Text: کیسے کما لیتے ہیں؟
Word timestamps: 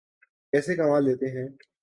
کیسے 0.53 0.75
کما 0.75 0.99
لیتے 0.99 1.27
ہیں؟ 1.29 1.47